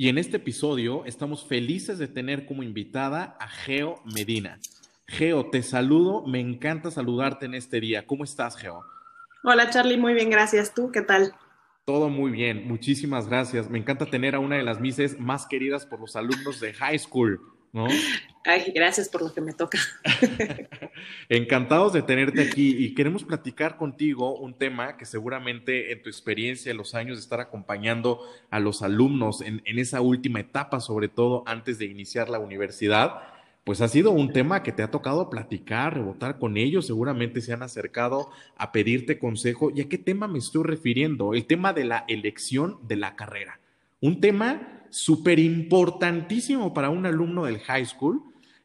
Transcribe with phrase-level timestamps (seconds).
[0.00, 4.58] y en este episodio estamos felices de tener como invitada a Geo Medina.
[5.06, 8.06] Geo, te saludo, me encanta saludarte en este día.
[8.06, 8.82] ¿Cómo estás, Geo?
[9.44, 10.72] Hola, Charlie, muy bien, gracias.
[10.72, 11.34] ¿Tú qué tal?
[11.84, 13.68] Todo muy bien, muchísimas gracias.
[13.68, 16.98] Me encanta tener a una de las mises más queridas por los alumnos de high
[16.98, 17.38] school,
[17.72, 17.86] ¿no?
[18.44, 19.78] Ay, gracias por lo que me toca.
[21.28, 26.70] Encantados de tenerte aquí y queremos platicar contigo un tema que seguramente en tu experiencia,
[26.70, 28.20] en los años de estar acompañando
[28.50, 33.20] a los alumnos en, en esa última etapa, sobre todo antes de iniciar la universidad,
[33.64, 37.52] pues ha sido un tema que te ha tocado platicar, rebotar con ellos, seguramente se
[37.52, 39.70] han acercado a pedirte consejo.
[39.70, 41.34] ¿Y a qué tema me estoy refiriendo?
[41.34, 43.60] El tema de la elección de la carrera.
[44.00, 48.22] Un tema súper importantísimo para un alumno del high school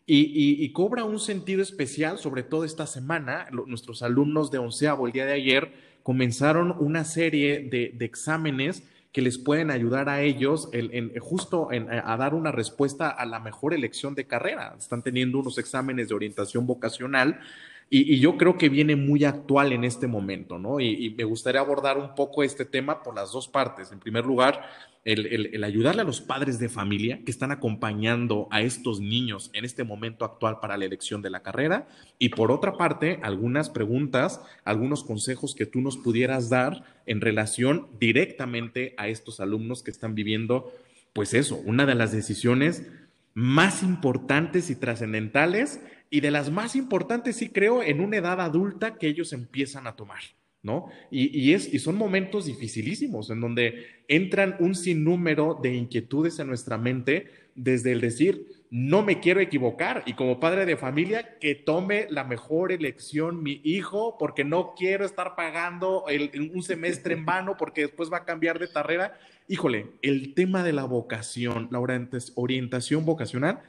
[0.08, 3.48] y, cobra un sentido especial, sobre todo esta semana.
[3.52, 9.38] nuestros alumnos de onceavo el día de ayer comenzaron una serie de, exámenes que les
[9.38, 14.28] pueden ayudar a ellos en, justo a dar una respuesta a la mejor elección de
[14.28, 14.76] carrera.
[14.78, 17.40] Están teniendo unos exámenes de orientación vocacional
[17.90, 20.80] y, yo creo que viene muy actual en este momento, ¿no?
[20.80, 23.92] Y, me gustaría abordar un poco este tema por las dos partes.
[23.92, 24.64] En primer lugar,
[25.06, 29.84] el, ayudarle a los padres de familia que están acompañando a estos niños en este
[29.84, 31.88] momento actual para la elección de la carrera.
[32.18, 37.88] Y por otra parte, algunas preguntas, algunos consejos que tú nos pudieras dar en relación
[38.00, 40.74] directamente a estos alumnos que están viviendo,
[41.14, 42.84] pues eso, una de las decisiones
[43.36, 48.98] más importantes y trascendentales y de las más importantes, sí creo, en una edad adulta
[48.98, 50.22] que ellos empiezan a tomar.
[50.66, 50.88] ¿no?
[51.12, 56.80] Y, es, y son momentos dificilísimos en donde entran un sinnúmero de inquietudes en nuestra
[56.80, 62.08] mente desde el decir, no me quiero equivocar y como padre de familia, que tome
[62.10, 66.06] la mejor elección mi hijo porque no quiero estar pagando
[66.52, 69.20] un semestre en vano porque después va a cambiar de carrera.
[69.48, 73.62] Híjole, el tema de la vocación, la orientación vocacional,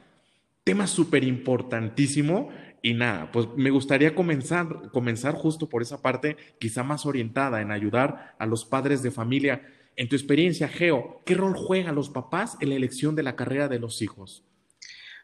[0.67, 2.49] tema súper importantísimo
[2.81, 7.71] y nada, pues me gustaría comenzar, comenzar justo por esa parte, quizá más orientada en
[7.71, 9.65] ayudar a los padres de familia.
[9.95, 13.69] En tu experiencia, Geo, ¿qué rol juegan los papás en la elección de la carrera
[13.69, 14.43] de los hijos?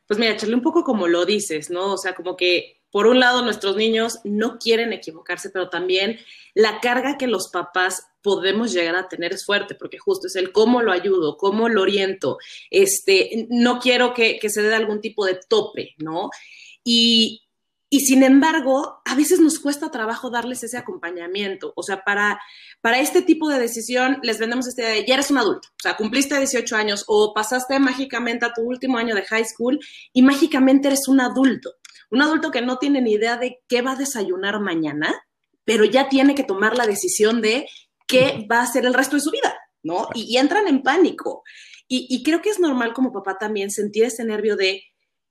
[0.08, 1.92] Pues mira, echarle un poco como lo dices, ¿no?
[1.92, 6.20] O sea, como que por un lado nuestros niños no quieren equivocarse, pero también
[6.54, 10.52] la carga que los papás podemos llegar a tener es fuerte, porque justo es el
[10.52, 12.38] cómo lo ayudo, cómo lo oriento,
[12.70, 16.30] este, no quiero que, se dé algún tipo de tope, ¿no?
[16.84, 17.42] Y,
[17.90, 21.74] y sin embargo, a veces nos cuesta trabajo darles ese acompañamiento.
[21.76, 22.40] O sea, para,
[22.82, 25.98] para este tipo de decisión les vendemos este de, ya eres un adulto, o sea,
[25.98, 29.80] cumpliste 18 años o pasaste mágicamente a tu último año de high school
[30.14, 31.72] y mágicamente eres un adulto.
[32.14, 35.12] Un adulto que no tiene ni idea de qué va a desayunar mañana,
[35.66, 37.68] pero ya tiene que tomar la decisión de
[38.06, 40.10] qué va a hacer el resto de su vida, ¿no?
[40.14, 41.42] Y, entran en pánico.
[41.88, 44.84] Y, y creo que es normal como papá también sentir ese nervio de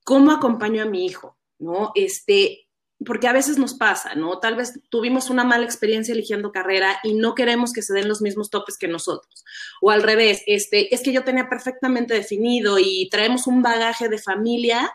[0.02, 1.92] cómo acompaño a mi hijo, ¿no?
[1.94, 2.66] Este,
[3.06, 4.40] porque a veces nos pasa, ¿no?
[4.40, 8.22] Tal vez tuvimos una mala experiencia eligiendo carrera y no queremos que se den los
[8.22, 9.44] mismos topes que nosotros.
[9.80, 14.18] O al revés, este, es que yo tenía perfectamente definido y traemos un bagaje de
[14.18, 14.92] familia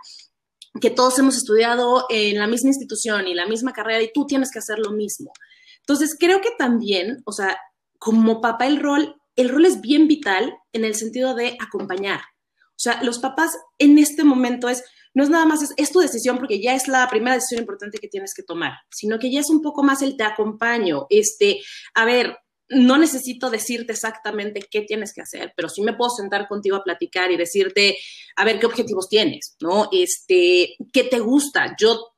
[0.80, 4.52] que todos hemos estudiado en la misma institución y la misma carrera y tú tienes
[4.52, 5.32] que hacer lo mismo.
[5.80, 7.58] Entonces, creo que también, o sea,
[7.98, 12.20] como papá el rol, el rol es bien vital en el sentido de acompañar.
[12.20, 14.84] O sea, los papás en este momento es,
[15.14, 18.08] no es nada más, es, tu decisión porque ya es la primera decisión importante que
[18.08, 21.60] tienes que tomar, sino que ya es un poco más el te acompaño, este,
[21.96, 22.38] a ver,
[22.70, 26.84] no necesito decirte exactamente qué tienes que hacer, pero sí me puedo sentar contigo a
[26.84, 27.98] platicar y decirte,
[28.36, 29.90] a ver, qué objetivos tienes, ¿no?
[29.92, 32.16] Este, qué te gusta, yo,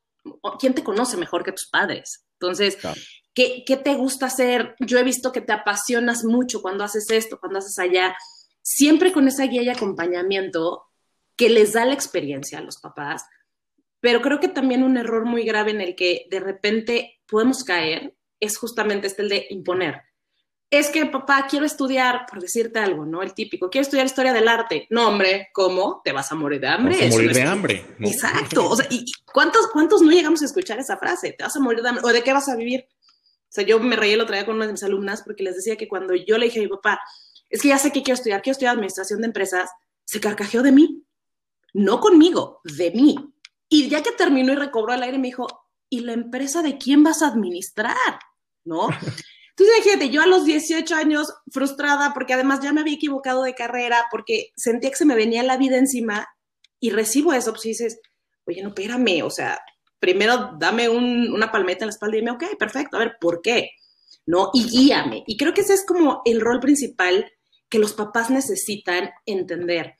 [0.59, 2.25] ¿quién te conoce mejor que tus padres?
[2.33, 2.77] Entonces,
[3.33, 4.75] ¿qué, ¿qué te gusta hacer?
[4.79, 8.15] Yo he visto que te apasionas mucho cuando haces esto, cuando haces allá.
[8.61, 10.85] Siempre con esa guía y acompañamiento
[11.35, 13.23] que les da la experiencia a los papás,
[14.01, 18.15] pero creo que también un error muy grave en el que de repente podemos caer
[18.39, 20.08] es justamente este el de imponer.
[20.69, 23.23] Es que, papá, quiero estudiar, por decirte algo, ¿no?
[23.23, 24.85] El típico, quiero estudiar historia del arte.
[24.91, 26.01] No, hombre, ¿cómo?
[26.03, 26.95] Te vas a morir de hambre.
[26.95, 27.85] Vas a morir de hambre.
[27.99, 28.69] Exacto.
[28.69, 31.33] O sea, ¿y cuántos, cuántos no llegamos a escuchar esa frase?
[31.33, 32.03] Te vas a morir de hambre.
[32.05, 32.85] ¿O de qué vas a vivir?
[32.87, 35.55] O sea, yo me reí el otro día con una de mis alumnas porque les
[35.55, 37.01] decía que cuando yo le dije a mi papá,
[37.49, 39.71] es que ya sé que quiero estudiar, quiero estudiar administración de empresas,
[40.05, 41.03] se carcajeó de mí
[41.73, 43.15] no conmigo, de mí.
[43.67, 45.47] Y ya que terminó y recobró el aire, me dijo,
[45.89, 48.19] ¿y la empresa de quién vas a administrar?
[48.63, 48.89] ¿No?
[49.59, 53.55] Entonces, fíjate, yo a los 18 años frustrada porque además ya me había equivocado de
[53.55, 56.27] carrera, porque sentía que se me venía la vida encima
[56.79, 57.99] y recibo eso, pues dices,
[58.45, 59.59] oye, no, espérame, o sea,
[59.99, 63.71] primero dame una palmeta en la espalda y dime, ok, perfecto, a ver, ¿por qué?
[64.25, 64.49] ¿No?
[64.53, 65.23] Y guíame.
[65.27, 67.29] Y creo que ese es como el rol principal
[67.67, 69.95] que los papás necesitan entender.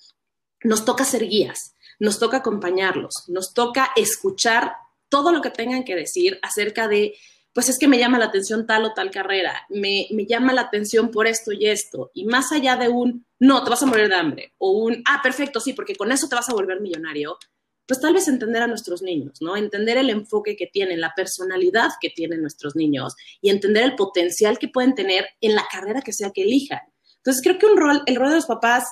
[0.64, 4.74] Nos toca ser guías, nos toca acompañarlos, nos toca escuchar
[5.10, 7.16] todo lo que tengan que decir acerca de
[7.54, 11.12] pues es que me llama la atención tal o tal carrera, me, llama la atención
[11.12, 14.16] por esto y esto, y más allá de un, no, te vas a morir de
[14.16, 17.38] hambre, o un, ah, perfecto, sí, porque con eso te vas a volver millonario,
[17.88, 19.58] pues tal vez entender a nuestros niños, ¿no?
[19.58, 24.60] Entender el enfoque que tienen, la personalidad que tienen nuestros niños y entender el potencial
[24.60, 26.82] que pueden tener en la carrera que sea que elijan.
[27.16, 28.92] Entonces creo que un rol, el rol de los papás,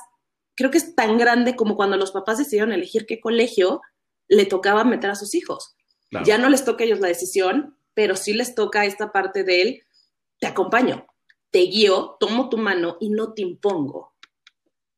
[0.56, 3.82] creo que es tan grande como cuando los papás decidieron elegir qué colegio
[4.26, 5.76] le tocaba meter a sus hijos.
[6.24, 9.60] Ya no les toca a ellos la decisión, pero sí les toca esta parte de
[9.60, 9.82] él,
[10.38, 11.04] te acompaño,
[11.50, 14.14] te guío, tomo tu mano y no te impongo.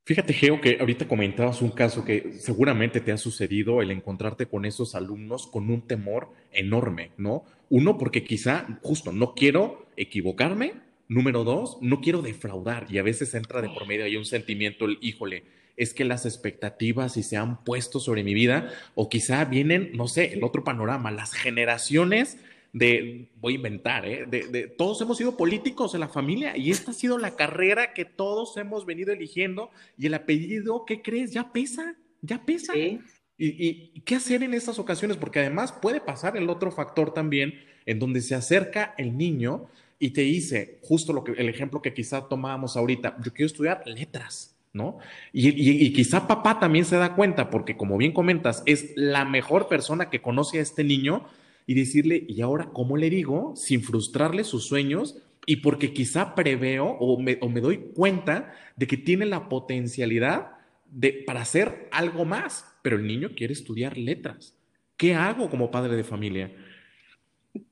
[0.04, 4.66] Fíjate, Geo, que ahorita comentabas un caso que seguramente te ha sucedido el encontrarte con
[4.66, 7.46] esos alumnos con un temor enorme, ¿no?
[7.70, 10.74] Uno, porque quizá justo no quiero equivocarme.
[11.08, 14.84] Número dos, no quiero defraudar y a veces entra de por medio ahí un sentimiento,
[14.84, 15.44] el híjole,
[15.78, 20.06] es que las expectativas y se han puesto sobre mi vida o quizá vienen, no
[20.06, 22.36] sé, el otro panorama, las generaciones
[22.72, 24.26] de, voy a inventar, ¿eh?
[24.26, 28.04] de, todos hemos sido políticos en la familia y esta ha sido la carrera que
[28.04, 31.32] todos hemos venido eligiendo y el apellido, ¿qué crees?
[31.32, 32.76] Ya pesa, ya pesa.
[32.76, 33.00] Y,
[33.38, 35.16] y, qué hacer en estas ocasiones?
[35.16, 37.54] Porque además puede pasar el otro factor también
[37.86, 39.66] en donde se acerca el niño
[39.98, 43.82] y te dice, justo lo que, el ejemplo que quizá tomábamos ahorita, yo quiero estudiar
[43.86, 44.56] letras.
[44.72, 44.98] ¿No?
[45.32, 49.66] Y, y, quizá papá también se da cuenta, porque como bien comentas, es la mejor
[49.66, 51.26] persona que conoce a este niño
[51.66, 53.54] y decirle, ¿y ahora cómo le digo?
[53.56, 55.16] Sin frustrarle sus sueños
[55.46, 60.52] y porque quizá preveo o me, doy cuenta de que tiene la potencialidad
[60.86, 64.54] de, para hacer algo más, pero el niño quiere estudiar letras.
[64.96, 66.52] ¿Qué hago como padre de familia?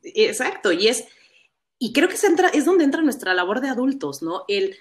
[0.03, 1.07] Exacto, y es,
[1.79, 4.45] y creo que entra, es donde entra nuestra labor de adultos, ¿no?
[4.49, 4.77] El,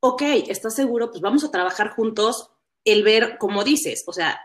[0.00, 1.10] ok, ¿estás seguro?
[1.10, 2.50] Pues vamos a trabajar juntos,
[2.84, 4.40] el ver, como dices, o sea,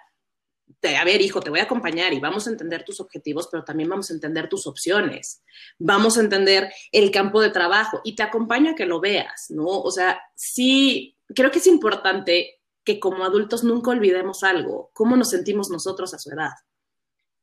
[0.98, 3.90] a ver, hijo, te voy a acompañar y vamos a entender tus objetivos, pero también
[3.90, 5.42] vamos a entender tus opciones.
[5.80, 9.66] Vamos a entender el campo de trabajo y te acompaño a que lo veas, ¿no?
[9.66, 15.32] O sea, sí, creo que es importante que como adultos nunca olvidemos algo, cómo nos
[15.32, 16.52] sentimos nosotros a su edad,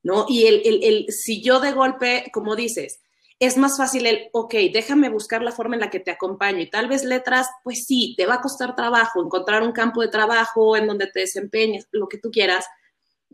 [0.02, 0.26] ¿no?
[0.28, 3.00] Y el, el, el si yo de golpe, como dices,
[3.40, 6.70] es más fácil el, ok, déjame buscar la forma en la que te acompaño y
[6.70, 10.76] tal vez letras, pues sí, te va a costar trabajo, encontrar un campo de trabajo
[10.76, 12.66] en donde te desempeñes, lo que tú quieras,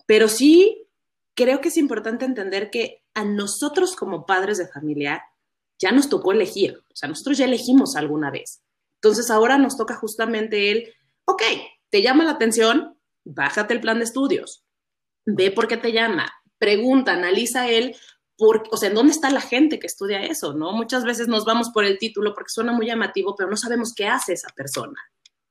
[0.09, 0.89] pero sí
[1.35, 5.23] creo que es importante entender que a nosotros como padres de familia
[5.79, 8.63] ya nos tocó elegir, o sea, nosotros ya elegimos alguna vez.
[8.95, 10.95] Entonces ahora nos toca justamente el,
[11.27, 11.43] ok,
[11.91, 14.65] te llama la atención, bájate el plan de estudios,
[15.27, 17.95] ve por qué te llama, pregunta, analiza él,
[18.39, 20.55] por, o sea, ¿en dónde está la gente que estudia eso?
[20.55, 20.73] ¿no?
[20.73, 24.07] Muchas veces nos vamos por el título porque suena muy llamativo, pero no sabemos qué
[24.07, 24.99] hace esa persona.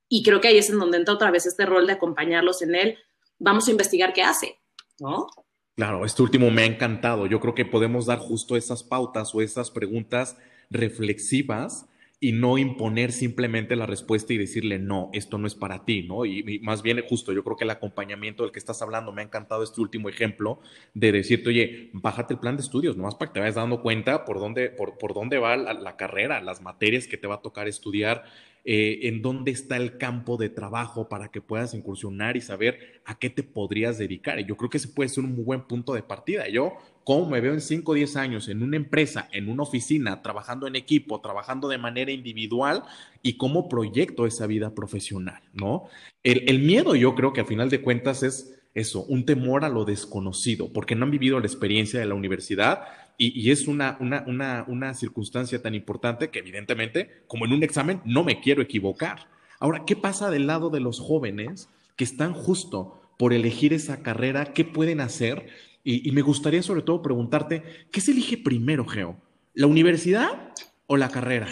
[0.10, 2.74] Y creo que ahí es en donde entra otra vez este rol de acompañarlos en
[2.74, 2.98] él,
[3.40, 4.60] vamos a investigar qué hace,
[5.00, 5.28] ¿no?
[5.76, 7.28] Claro, este último me ha encantado.
[7.28, 10.38] Yo creo que podemos dar justo esas pautas o esas preguntas
[10.70, 11.88] reflexivas
[12.20, 16.26] y no imponer simplemente la respuesta y decirle, no, esto no es para ti, ¿no?
[16.26, 19.26] Y, más bien justo, yo creo que el acompañamiento del que estás hablando, me ha
[19.26, 20.60] encantado este último ejemplo
[20.96, 24.26] de decirte, oye, bájate el plan de estudios, nomás para que te vayas dando cuenta
[24.26, 27.42] por dónde, por, por dónde va la, la carrera, las materias que te va a
[27.42, 28.24] tocar estudiar,
[28.70, 33.18] eh, en dónde está el campo de trabajo para que puedas incursionar y saber a
[33.18, 34.42] qué te podrías dedicar.
[34.42, 36.50] Y yo creo que ese puede ser un muy buen punto de partida.
[36.50, 36.74] Yo,
[37.06, 40.68] ¿cómo me veo en 5 o 10 años en una empresa, en una oficina, trabajando
[40.68, 42.84] en equipo, trabajando de manera individual
[43.22, 45.86] y cómo proyecto esa vida profesional, ¿no?
[46.22, 49.70] El, el miedo yo creo que a final de cuentas es eso, un temor a
[49.70, 52.82] lo desconocido, porque no han vivido la experiencia de la universidad
[53.18, 58.24] y, es una, una, una, circunstancia tan importante que evidentemente, como en un examen, no
[58.24, 59.28] me quiero equivocar.
[59.60, 64.54] Ahora, ¿qué pasa del lado de los jóvenes que están justo por elegir esa carrera?
[64.54, 65.48] ¿Qué pueden hacer?
[65.84, 69.20] Y, y me gustaría sobre todo preguntarte, ¿qué se elige primero, Geo?
[69.56, 70.54] ¿La universidad
[70.86, 71.48] o la carrera?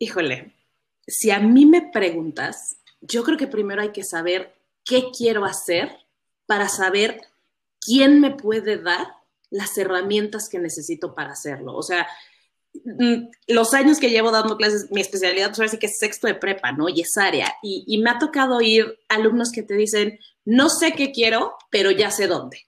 [0.00, 0.54] Híjole,
[1.06, 5.90] si a mí me preguntas, yo creo que primero hay que saber qué quiero hacer
[6.46, 7.20] para saber
[7.80, 9.19] quién me puede dar
[9.50, 11.74] las herramientas que necesito para hacerlo.
[11.76, 12.06] O sea,
[12.72, 16.26] mm, los años que llevo dando clases, mi especialidad, pues ahora sí que es sexto
[16.26, 16.88] de prepa, ¿no?
[16.88, 17.52] Y es área.
[17.62, 22.10] Y, me ha tocado oír alumnos que te dicen, no sé qué quiero, pero ya
[22.10, 22.66] sé dónde.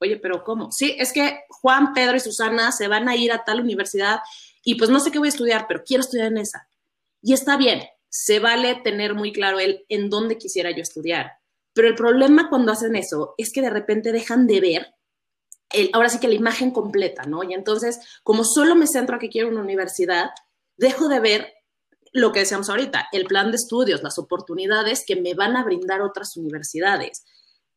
[0.00, 0.72] Oye, pero ¿cómo?
[0.72, 4.20] Sí, es que Juan, Pedro y Susana se van a ir a tal universidad
[4.64, 6.68] y pues no sé qué voy a estudiar, pero quiero estudiar en esa.
[7.22, 11.32] Y está bien, se vale tener muy claro el en dónde quisiera yo estudiar.
[11.74, 14.94] Pero el problema cuando hacen eso es que de repente dejan de ver,
[15.92, 17.42] ahora sí que la imagen completa, ¿no?
[17.42, 20.30] Y entonces, como solo me centro a que quiero una universidad,
[20.76, 21.52] dejo de ver
[22.12, 26.00] lo que decíamos ahorita, el plan de estudios, las oportunidades que me van a brindar
[26.00, 27.24] otras universidades.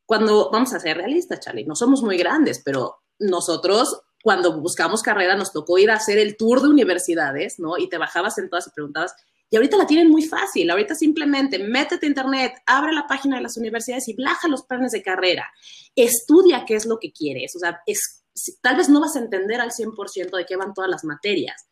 [0.06, 5.36] Cuando, vamos a ser realistas, Charlie, no somos muy grandes, pero nosotros cuando buscamos carrera
[5.36, 7.78] nos tocó ir a hacer el tour de universidades, ¿no?
[7.78, 9.16] Y te bajabas en todas y preguntabas,
[9.50, 13.44] y ahorita la tienen muy fácil, ahorita simplemente métete a internet, abre la página de
[13.44, 15.50] las universidades y baja los planes de carrera,
[15.96, 18.24] estudia qué es lo que quieres, o sea, es,
[18.62, 21.68] tal vez no vas a entender al 100% de qué van todas las materias,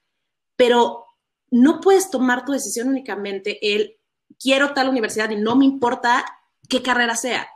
[0.55, 1.05] pero
[1.51, 3.98] no puedes tomar tu decisión únicamente el
[4.39, 6.25] quiero tal universidad y no me importa
[6.70, 7.48] qué carrera sea,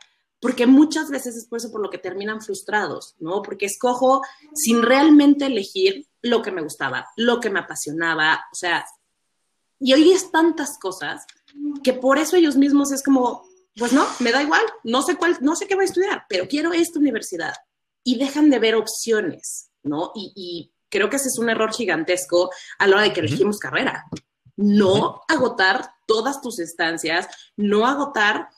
[0.41, 3.41] porque muchas veces es por eso por lo que terminan frustrados, ¿no?
[3.41, 4.21] Porque escojo
[4.53, 8.85] sin realmente elegir lo que me gustaba, lo que me apasionaba, o sea,
[9.79, 11.25] y hoy es tantas cosas
[11.83, 13.43] que por eso ellos mismos es como,
[13.77, 16.47] pues no, me da igual, no sé cuál, no sé qué voy a estudiar, pero
[16.47, 17.53] quiero esta universidad.
[18.03, 20.11] Y dejan de ver opciones, ¿no?
[20.15, 24.05] Y, creo que ese es un error gigantesco a la hora de que elegimos carrera.
[24.55, 28.49] No agotar todas tus estancias, no agotar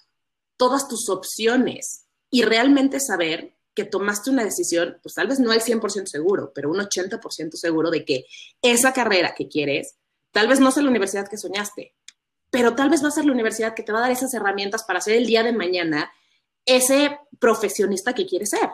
[0.55, 5.61] todas tus opciones y realmente saber que tomaste una decisión, pues tal vez no al
[5.61, 8.25] 100% seguro, pero un 80% seguro de que
[8.61, 9.97] esa carrera que quieres
[10.31, 11.93] Tal vez no sea la universidad que soñaste,
[12.49, 14.83] pero tal vez va a ser la universidad que te va a dar esas herramientas
[14.83, 16.11] para ser el día de mañana
[16.65, 18.69] ese profesionista que quieres ser.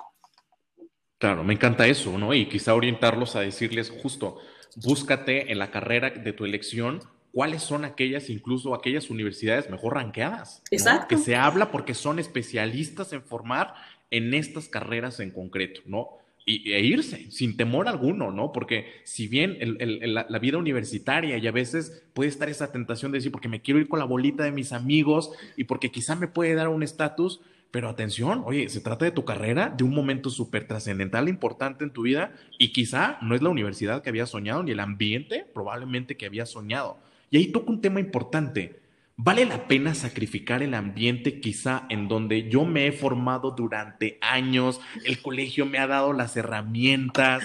[1.18, 2.34] Claro, me encanta eso, ¿no?
[2.34, 4.38] Y quizá orientarlos a decirles justo,
[4.76, 7.00] búscate en la carrera de tu elección
[7.32, 10.62] cuáles son aquellas, incluso aquellas universidades mejor ranqueadas.
[10.70, 11.08] Exacto.
[11.08, 13.76] Que se habla porque son especialistas en formar
[14.12, 16.10] en estas carreras en concreto, ¿no?
[16.48, 18.51] Y, e irse sin temor alguno, ¿no?
[18.51, 23.32] Porque si bien la, vida universitaria y a veces puede estar esa tentación de decir,
[23.32, 26.56] porque me quiero ir con la bolita de mis amigos y porque quizá me puede
[26.56, 30.66] dar un estatus, pero atención, oye, se trata de tu carrera, de un momento súper
[30.66, 34.72] trascendental, importante en tu vida y quizá no es la universidad que había soñado ni
[34.72, 36.98] el ambiente probablemente que había soñado.
[37.30, 38.80] Y ahí toca un tema importante
[39.19, 44.79] ¿Vale la pena sacrificar el ambiente quizá en donde yo me he formado durante años,
[45.05, 47.43] el colegio me ha dado las herramientas,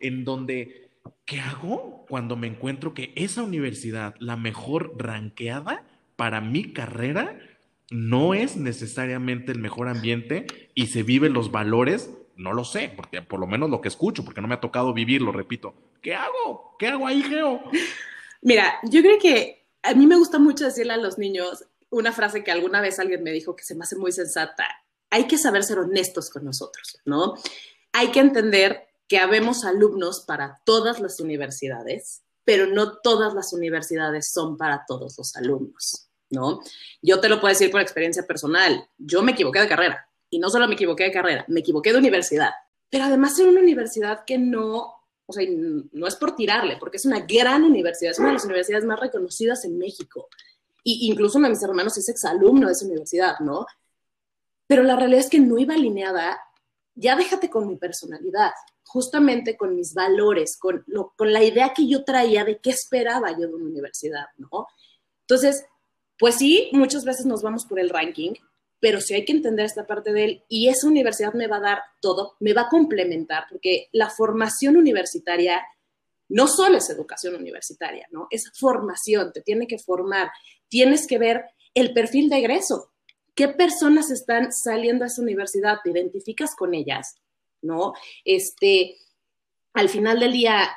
[0.00, 0.90] en donde,
[1.24, 5.82] ¿qué hago cuando me encuentro que esa universidad, la mejor ranqueada
[6.16, 7.38] para mi carrera,
[7.90, 12.10] no es necesariamente el mejor ambiente y se viven los valores?
[12.36, 14.92] No lo sé, porque por lo menos lo que escucho, porque no me ha tocado
[14.92, 15.72] vivirlo, repito.
[16.02, 16.76] ¿Qué hago?
[16.78, 17.62] ¿Qué hago ahí, Geo?
[18.42, 22.42] Mira, yo creo que a mí me gusta mucho decirle a los niños una frase
[22.42, 24.66] que alguna vez alguien me dijo que se me hace muy sensata.
[25.10, 27.34] Hay que saber ser honestos con nosotros, ¿no?
[27.92, 34.32] Hay que entender que habemos alumnos para todas las universidades, pero no todas las universidades
[34.32, 36.60] son para todos los alumnos, ¿no?
[37.02, 38.88] Yo te lo puedo decir por experiencia personal.
[38.96, 41.98] Yo me equivoqué de carrera y no solo me equivoqué de carrera, me equivoqué de
[41.98, 42.50] universidad.
[42.88, 47.06] Pero además era una universidad que no o sea, no es por tirarle, porque es
[47.06, 50.28] una gran universidad, es una de las universidades más reconocidas en México.
[50.82, 53.66] Y incluso uno de mis hermanos es exalumno de esa universidad, ¿no?
[54.66, 56.38] Pero la realidad es que no iba alineada,
[56.94, 58.52] ya déjate con mi personalidad,
[58.84, 60.84] justamente con mis valores, con,
[61.16, 64.66] con la idea que yo traía de qué esperaba yo de una universidad, ¿no?
[65.22, 65.64] Entonces,
[66.18, 68.34] pues sí, muchas veces nos vamos por el ranking,
[68.84, 71.60] pero sí hay que entender esta parte de él y esa universidad me va a
[71.60, 75.64] dar todo, me va a complementar, porque la formación universitaria
[76.28, 78.26] no solo es educación universitaria, ¿no?
[78.28, 80.30] Es formación, te tiene que formar,
[80.68, 82.92] tienes que ver el perfil de egreso,
[83.34, 87.14] qué personas están saliendo a esa universidad, te identificas con ellas,
[87.62, 87.94] ¿no?
[88.22, 88.98] Este,
[89.72, 90.68] al final del día,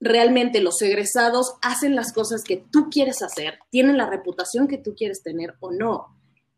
[0.00, 4.96] realmente los egresados hacen las cosas que tú quieres hacer, tienen la reputación que tú
[4.96, 6.14] quieres tener o no.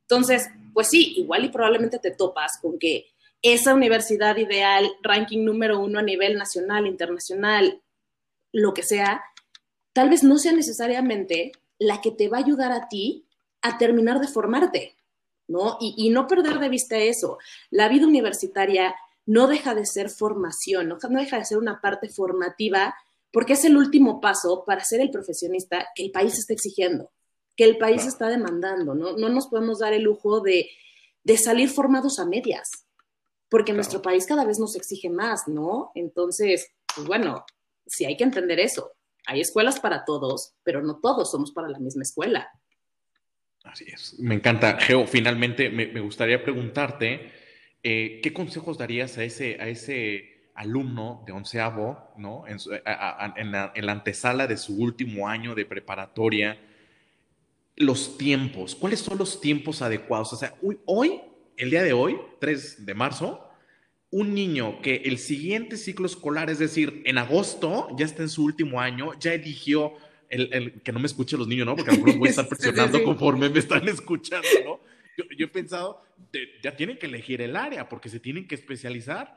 [0.09, 3.07] Entonces, pues sí, igual y probablemente te topas con que
[3.43, 7.83] esa universidad ideal, ranking número uno a nivel nacional, internacional,
[8.53, 9.23] lo que sea,
[9.93, 13.27] tal vez no sea necesariamente la que te va a ayudar a ti
[13.63, 14.97] a terminar de formarte,
[15.49, 15.77] ¿no?
[15.81, 17.39] Y, no perder de vista eso.
[17.71, 18.95] La vida universitaria
[19.27, 22.95] no deja de ser formación, no, deja de ser una parte formativa,
[23.33, 27.11] porque es el último paso para ser el profesionista que el país está exigiendo
[27.57, 29.17] que el país está demandando, ¿no?
[29.17, 30.69] No nos podemos dar el lujo de,
[31.37, 32.87] salir formados a medias,
[33.49, 35.91] porque nuestro país cada vez nos exige más, ¿no?
[35.95, 37.45] Entonces, pues bueno,
[37.87, 38.93] sí hay que entender eso.
[39.29, 42.49] hay escuelas para todos, pero no todos somos para la misma escuela.
[43.65, 44.79] Así es, me encanta.
[44.79, 47.33] Geo, finalmente me, gustaría preguntarte,
[47.83, 52.45] eh, ¿qué consejos darías a ese, a ese alumno de onceavo, ¿no?
[52.47, 56.59] En, la, antesala de su último año de preparatoria?
[57.77, 60.33] Los tiempos, ¿cuáles son los tiempos adecuados?
[60.33, 60.55] O sea,
[60.87, 61.21] hoy,
[61.57, 63.47] el día de hoy, 3 de marzo,
[64.11, 68.45] un niño que el siguiente ciclo escolar, es decir, en agosto, ya está en su
[68.45, 69.95] último año, ya eligió
[70.29, 71.77] el, que no me escuche los niños, ¿no?
[71.77, 74.81] Porque a lo mejor voy a estar presionando conforme me están escuchando, ¿no?
[75.37, 76.03] Yo, he pensado,
[76.63, 79.35] ya tienen que elegir el área porque se tienen que especializar.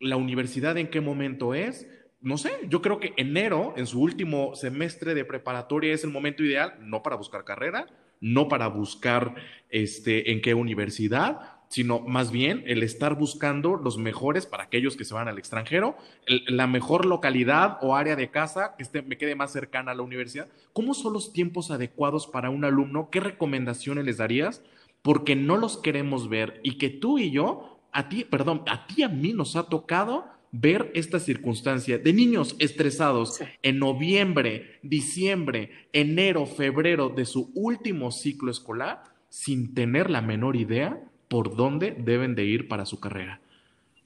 [0.00, 1.88] La universidad en qué momento es,
[2.24, 6.42] no sé, yo creo que enero, en su último semestre de preparatoria, es el momento
[6.42, 7.86] ideal, no para buscar carrera,
[8.18, 9.34] no para buscar
[9.68, 15.04] este, en qué universidad, sino más bien el estar buscando los mejores para aquellos que
[15.04, 15.98] se van al extranjero,
[16.46, 20.02] la mejor localidad o área de casa que esté, me quede más cercana a la
[20.02, 20.48] universidad.
[20.72, 23.10] ¿Cómo son los tiempos adecuados para un alumno?
[23.10, 24.62] ¿Qué recomendaciones les darías?
[25.02, 29.02] Porque no los queremos ver y que tú y yo, a ti, perdón, a ti
[29.02, 36.46] a mí nos ha tocado ver esta circunstancia de niños estresados en noviembre, diciembre, enero,
[36.46, 42.44] febrero de su último ciclo escolar sin tener la menor idea por dónde deben de
[42.44, 43.40] ir para su carrera.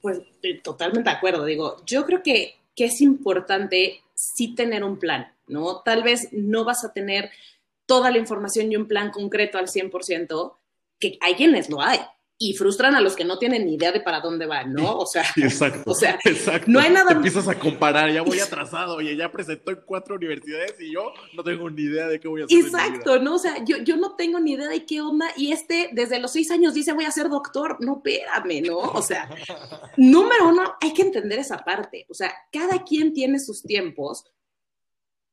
[0.01, 1.45] Pues eh, totalmente de acuerdo.
[1.45, 5.81] Digo, yo creo que, que es importante sí tener un plan, ¿no?
[5.81, 7.29] Tal vez no vas a tener
[7.85, 10.55] toda la información y un plan concreto al 100%,
[10.99, 11.99] que hay quienes lo hay,
[12.41, 14.97] y frustran a los que no tienen ni idea de para dónde van, ¿no?
[14.97, 16.71] O sea, exacto, o sea, exacto.
[16.71, 17.09] no hay nada.
[17.09, 21.11] Te empiezas a comparar, ya voy atrasado, oye, ya presentó en cuatro universidades y yo
[21.33, 22.57] no tengo ni idea de qué voy a hacer.
[22.57, 23.35] Exacto, ¿no?
[23.35, 26.31] O sea, yo, yo no tengo ni idea de qué onda y este desde los
[26.31, 28.77] seis años dice voy a ser doctor, no, espérame, ¿no?
[28.77, 29.29] O sea,
[29.97, 34.23] número uno, hay que entender esa parte, o sea, cada quien tiene sus tiempos,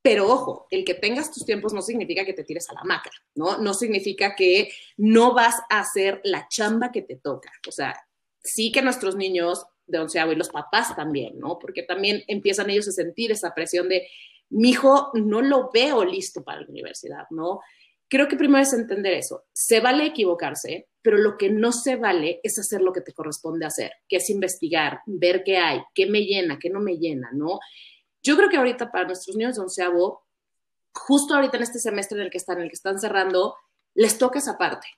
[0.07, 3.11] pero ojo, el que tengas tus tiempos no significa que te tires a la maca,
[3.35, 3.59] ¿no?
[3.59, 7.51] No significa que no vas a hacer la chamba que te toca.
[7.67, 7.93] O sea,
[8.39, 11.59] sí que nuestros niños de onceavo y los papás también, ¿no?
[11.59, 14.07] Porque también empiezan ellos a sentir esa presión de,
[14.49, 17.59] mi hijo no lo veo listo para la universidad, ¿no?
[18.07, 19.47] Creo que primero es entender eso.
[19.53, 23.67] Se vale equivocarse, pero lo que no se vale es hacer lo que te corresponde
[23.67, 27.59] hacer, que es investigar, ver qué hay, qué me llena, qué no me llena, ¿no?
[28.27, 30.27] Yo creo que ahorita para nuestros niños de onceavo,
[30.93, 33.55] justo ahorita en este semestre en el que están, en el que están cerrando,
[33.95, 34.89] les toca esa parte.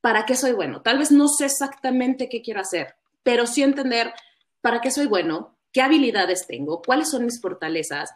[0.00, 0.80] ¿Para qué soy bueno?
[0.80, 4.14] Tal vez no sé exactamente qué quiero hacer, pero sí entender
[4.62, 8.10] para qué soy bueno, qué habilidades tengo, cuáles son mis fortalezas,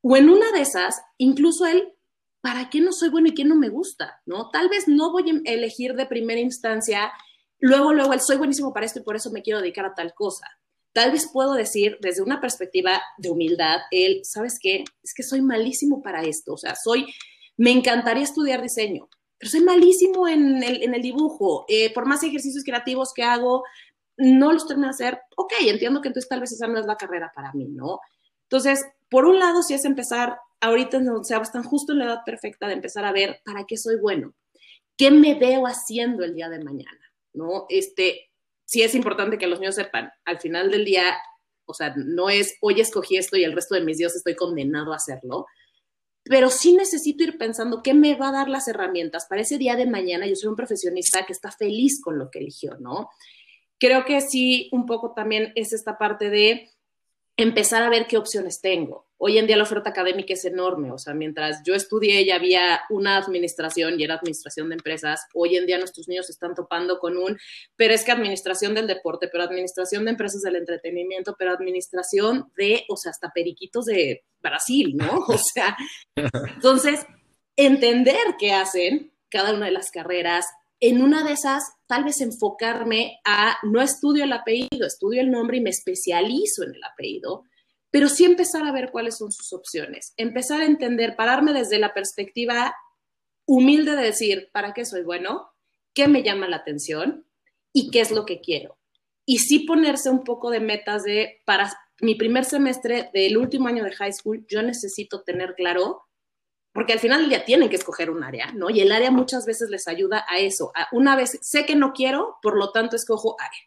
[0.00, 1.92] o en una de esas, incluso él,
[2.40, 4.22] ¿para qué no soy bueno y qué no me gusta?
[4.24, 4.48] ¿No?
[4.48, 7.12] Tal vez no voy a elegir de primera instancia,
[7.58, 10.14] luego, luego, él soy buenísimo para esto y por eso me quiero dedicar a tal
[10.14, 10.46] cosa.
[10.92, 14.84] Tal vez puedo decir desde una perspectiva de humildad, él, ¿sabes qué?
[15.02, 17.06] Es que soy malísimo para esto, o sea, soy,
[17.56, 22.22] me encantaría estudiar diseño, pero soy malísimo en el, en el dibujo, eh, por más
[22.22, 23.62] ejercicios creativos que hago,
[24.16, 26.96] no los termino de hacer, ok, entiendo que entonces tal vez esa no es la
[26.96, 28.00] carrera para mí, ¿no?
[28.42, 32.20] Entonces, por un lado, si es empezar, ahorita o sea, están justo en la edad
[32.24, 34.34] perfecta de empezar a ver para qué soy bueno,
[34.96, 37.66] qué me veo haciendo el día de mañana, ¿no?
[37.68, 38.29] Este,
[38.70, 41.16] sí es importante que los niños sepan, al final del día,
[41.64, 44.92] o sea, no es hoy escogí esto y el resto de mis días estoy condenado
[44.92, 45.46] a hacerlo,
[46.22, 49.74] pero sí necesito ir pensando qué me va a dar las herramientas para ese día
[49.74, 50.24] de mañana.
[50.28, 53.08] Yo soy un profesionista que está feliz con lo que eligió, ¿no?
[53.80, 56.70] Creo que sí, un poco también es esta parte de
[57.42, 59.06] empezar a ver qué opciones tengo.
[59.16, 62.80] Hoy en día la oferta académica es enorme, o sea, mientras yo estudié ya había
[62.88, 67.18] una administración y era administración de empresas, hoy en día nuestros niños están topando con
[67.18, 67.38] un,
[67.76, 72.84] pero es que administración del deporte, pero administración de empresas del entretenimiento, pero administración de,
[72.88, 75.24] o sea, hasta periquitos de Brasil, ¿no?
[75.28, 75.76] O sea,
[76.54, 77.06] entonces,
[77.56, 80.46] entender qué hacen cada una de las carreras,
[80.80, 85.58] en una de esas, tal vez enfocarme a, no estudio el apellido, estudio el nombre
[85.58, 87.44] y me especializo en el apellido,
[87.90, 91.92] pero sí empezar a ver cuáles son sus opciones, empezar a entender, pararme desde la
[91.92, 92.74] perspectiva
[93.46, 95.50] humilde de decir, ¿para qué soy bueno?
[95.92, 97.26] ¿Qué me llama la atención?
[97.72, 98.78] ¿Y qué es lo que quiero?
[99.26, 103.84] Y sí ponerse un poco de metas de, para mi primer semestre del último año
[103.84, 106.02] de high school, yo necesito tener claro
[106.72, 108.70] porque al final día tienen que escoger un área, ¿no?
[108.70, 110.72] Y el área muchas veces les ayuda a eso.
[110.92, 113.60] una vez sé que no quiero, por lo tanto escojo área.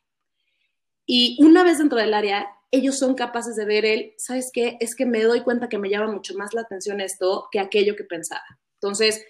[1.05, 4.77] Y una vez dentro del área, ellos son capaces de ver el, ¿sabes qué?
[4.79, 7.95] Es que me doy cuenta que me llama mucho más la atención esto que aquello
[7.95, 8.59] que pensaba.
[8.75, 9.23] Entonces,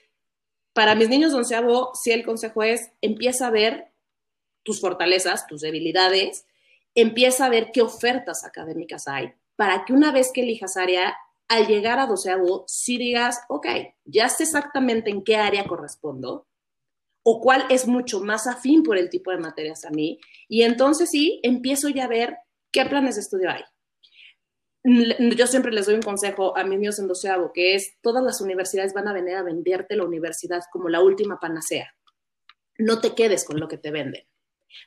[0.73, 3.91] para mis niños onceavo, sí el consejo es, empieza a ver
[4.63, 6.45] tus fortalezas, tus debilidades,
[6.95, 11.15] empieza a ver qué ofertas académicas hay, para que una vez que elijas área,
[11.47, 13.67] al llegar a doceavo, si digas, ok,
[14.05, 16.47] ya sé exactamente en qué área correspondo,
[17.23, 21.09] o cuál es mucho más afín por el tipo de materias a mí, y entonces
[21.09, 22.37] sí, empiezo ya a ver
[22.71, 23.63] qué planes de estudio hay.
[24.83, 28.41] Yo siempre les doy un consejo a mis niños en doceavo, que es, todas las
[28.41, 31.95] universidades van a venir a venderte la universidad como la última panacea.
[32.77, 34.27] No te quedes con lo que te venden.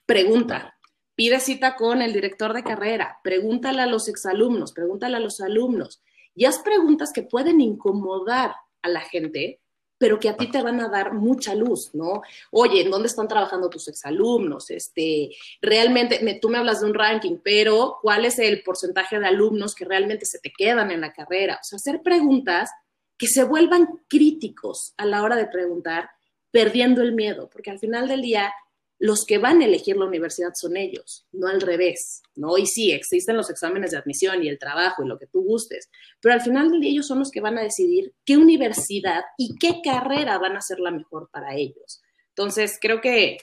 [0.04, 0.76] Pregunta,
[1.14, 6.02] pide cita con el director de carrera, pregúntale a los exalumnos, pregúntale a los alumnos,
[6.36, 9.60] y haz preguntas que pueden incomodar a la gente,
[9.98, 12.20] pero que a ti te van a dar mucha luz, ¿no?
[12.50, 14.70] Oye, ¿en dónde están trabajando tus exalumnos?
[14.70, 15.30] Este,
[15.62, 19.86] realmente, tú me hablas de un ranking, pero ¿cuál es el porcentaje de alumnos que
[19.86, 21.58] realmente se te quedan en la carrera?
[21.60, 22.70] O sea, hacer preguntas
[23.16, 26.10] que se vuelvan críticos a la hora de preguntar,
[26.50, 28.52] perdiendo el miedo, porque al final del día
[28.98, 32.56] los que van a elegir la universidad son ellos, no al revés, ¿no?
[32.56, 35.90] Y sí, existen los exámenes de admisión y el trabajo y lo que tú gustes,
[36.20, 39.56] pero al final del día ellos son los que van a decidir qué universidad y
[39.58, 42.00] qué carrera van a ser la mejor para ellos.
[42.28, 43.38] Entonces, creo que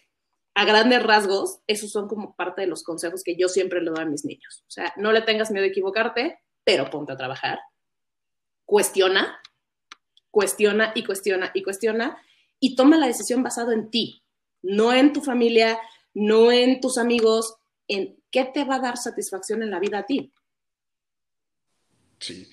[0.55, 4.03] a grandes rasgos, esos son como parte de los consejos que yo siempre le doy
[4.03, 4.63] a mis niños.
[4.67, 7.59] O sea, no le tengas miedo a equivocarte, pero ponte a trabajar.
[8.65, 9.39] Cuestiona,
[10.29, 12.17] cuestiona y cuestiona y cuestiona
[12.59, 14.22] y toma la decisión basado en ti,
[14.63, 15.77] no en tu familia,
[16.13, 17.55] no en tus amigos,
[17.87, 20.31] en qué te va a dar satisfacción en la vida a ti.
[22.19, 22.47] Sí.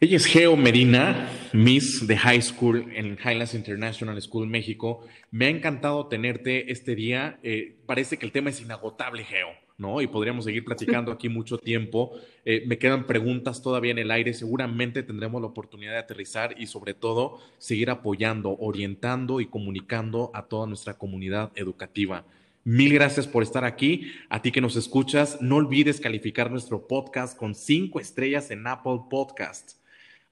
[0.00, 5.04] Ella es Geo Medina, Miss de High School en Highlands International School México.
[5.32, 7.40] Me ha encantado tenerte este día.
[7.42, 9.48] Eh, parece que el tema es inagotable, Geo.
[9.78, 10.02] ¿No?
[10.02, 12.12] Y podríamos seguir platicando aquí mucho tiempo.
[12.44, 14.34] Eh, me quedan preguntas todavía en el aire.
[14.34, 20.42] Seguramente tendremos la oportunidad de aterrizar y sobre todo seguir apoyando, orientando y comunicando a
[20.42, 22.24] toda nuestra comunidad educativa.
[22.64, 24.12] Mil gracias por estar aquí.
[24.28, 29.02] A ti que nos escuchas, no olvides calificar nuestro podcast con cinco estrellas en Apple
[29.08, 29.80] Podcasts.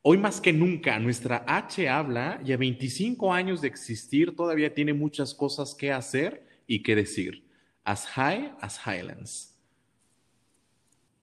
[0.02, 4.92] Hoy más que nunca, nuestra H habla y a 25 años de existir todavía tiene
[4.92, 7.45] muchas cosas que hacer y que decir.
[7.86, 9.55] As high as highlands.